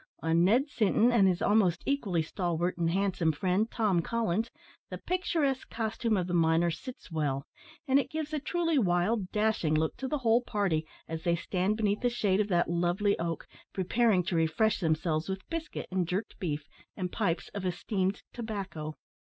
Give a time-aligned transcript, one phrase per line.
[0.23, 4.49] On Ned Sinton and his almost equally stalwart and handsome friend, Tom Collins,
[4.89, 7.45] the picturesque costume of the miner sits well;
[7.87, 11.77] and it gives a truly wild, dashing look to the whole party, as they stand
[11.77, 16.39] beneath the shade of that lovely oak, preparing to refresh themselves with biscuit and jerked
[16.39, 16.63] beef,
[16.97, 18.95] and pipes of esteemed tobacco.